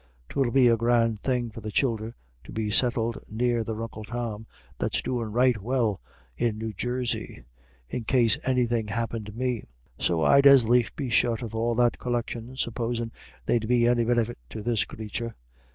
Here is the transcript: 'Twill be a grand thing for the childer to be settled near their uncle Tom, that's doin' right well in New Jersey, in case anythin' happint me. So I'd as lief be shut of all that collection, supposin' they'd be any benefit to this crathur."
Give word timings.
'Twill 0.29 0.49
be 0.49 0.67
a 0.67 0.75
grand 0.75 1.19
thing 1.21 1.51
for 1.51 1.61
the 1.61 1.69
childer 1.71 2.15
to 2.43 2.51
be 2.51 2.71
settled 2.71 3.19
near 3.29 3.63
their 3.63 3.83
uncle 3.83 4.03
Tom, 4.03 4.47
that's 4.79 4.99
doin' 5.03 5.31
right 5.31 5.61
well 5.61 6.01
in 6.35 6.57
New 6.57 6.73
Jersey, 6.73 7.43
in 7.87 8.05
case 8.05 8.35
anythin' 8.43 8.87
happint 8.87 9.35
me. 9.35 9.63
So 9.99 10.23
I'd 10.23 10.47
as 10.47 10.67
lief 10.67 10.95
be 10.95 11.11
shut 11.11 11.43
of 11.43 11.53
all 11.53 11.75
that 11.75 11.99
collection, 11.99 12.57
supposin' 12.57 13.11
they'd 13.45 13.67
be 13.67 13.87
any 13.87 14.03
benefit 14.03 14.39
to 14.49 14.63
this 14.63 14.85
crathur." 14.85 15.35